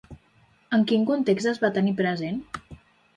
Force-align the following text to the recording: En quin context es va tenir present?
En 0.77 0.85
quin 0.91 1.03
context 1.09 1.49
es 1.51 1.59
va 1.65 1.71
tenir 1.75 1.93
present? 1.99 2.41